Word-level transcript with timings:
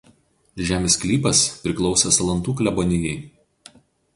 Žemės 0.69 0.95
sklypas 0.99 1.41
priklausė 1.65 2.15
Salantų 2.17 2.57
klebonijai. 2.63 3.17